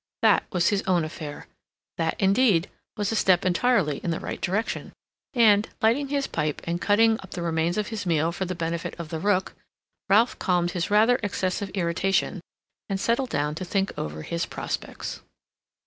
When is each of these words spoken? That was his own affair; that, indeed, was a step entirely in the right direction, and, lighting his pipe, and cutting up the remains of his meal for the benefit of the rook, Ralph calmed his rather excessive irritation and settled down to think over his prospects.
That 0.23 0.45
was 0.51 0.69
his 0.69 0.81
own 0.87 1.05
affair; 1.05 1.45
that, 1.99 2.15
indeed, 2.19 2.71
was 2.97 3.11
a 3.11 3.15
step 3.15 3.45
entirely 3.45 3.99
in 3.99 4.09
the 4.09 4.19
right 4.19 4.41
direction, 4.41 4.93
and, 5.35 5.69
lighting 5.79 6.07
his 6.07 6.25
pipe, 6.25 6.59
and 6.63 6.81
cutting 6.81 7.19
up 7.19 7.29
the 7.29 7.43
remains 7.43 7.77
of 7.77 7.89
his 7.89 8.03
meal 8.07 8.31
for 8.31 8.45
the 8.45 8.55
benefit 8.55 8.99
of 8.99 9.09
the 9.09 9.19
rook, 9.19 9.53
Ralph 10.09 10.39
calmed 10.39 10.71
his 10.71 10.89
rather 10.89 11.19
excessive 11.21 11.69
irritation 11.75 12.41
and 12.89 12.99
settled 12.99 13.29
down 13.29 13.53
to 13.53 13.63
think 13.63 13.91
over 13.95 14.23
his 14.23 14.47
prospects. 14.47 15.21